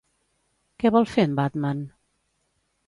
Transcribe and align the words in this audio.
Què 0.83 0.93
vol 0.95 1.07
fer 1.11 1.27
en 1.29 1.37
Batman? 1.41 1.87